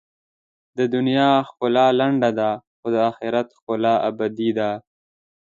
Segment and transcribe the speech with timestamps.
[0.77, 4.71] د دنیا ښکلا لنډه ده، خو د آخرت ښکلا ابدي ده.